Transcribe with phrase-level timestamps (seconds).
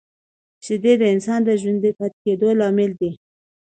[0.65, 3.11] شیدې د انسان د ژوندي پاتې کېدو لامل دي